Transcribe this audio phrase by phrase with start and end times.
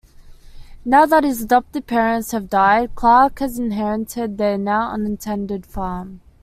[0.83, 6.21] Now that his adoptive parents have died, Clark has inherited their now-unattended farm.